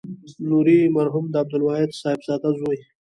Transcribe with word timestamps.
نوري 0.49 0.79
مرحوم 0.97 1.25
د 1.29 1.35
عبدالواحد 1.43 1.89
صاحبزاده 2.01 2.49
زوی. 2.59 2.79